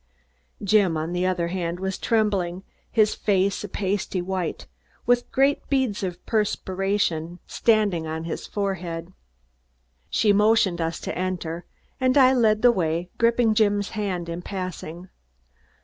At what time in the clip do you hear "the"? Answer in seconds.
1.13-1.27, 12.63-12.71